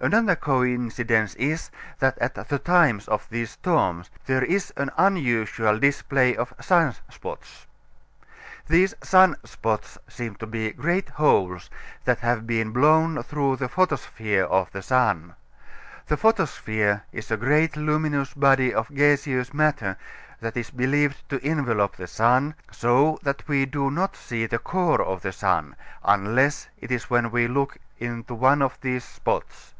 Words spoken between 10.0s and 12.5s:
seem to be great holes that have